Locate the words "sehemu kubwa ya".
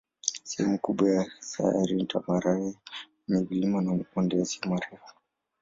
0.43-1.23